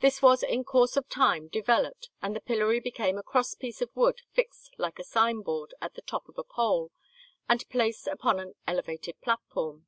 This 0.00 0.20
was 0.20 0.42
in 0.42 0.62
course 0.62 0.94
of 0.94 1.08
time 1.08 1.48
developed, 1.48 2.10
and 2.20 2.36
the 2.36 2.40
pillory 2.40 2.80
became 2.80 3.16
a 3.16 3.22
cross 3.22 3.54
piece 3.54 3.80
of 3.80 3.88
wood 3.96 4.20
fixed 4.30 4.74
like 4.76 4.98
a 4.98 5.04
sign 5.04 5.40
board 5.40 5.72
at 5.80 5.94
the 5.94 6.02
top 6.02 6.28
of 6.28 6.36
a 6.36 6.44
pole, 6.44 6.90
and 7.48 7.66
placed 7.70 8.06
upon 8.06 8.38
an 8.40 8.56
elevated 8.66 9.18
platform. 9.22 9.86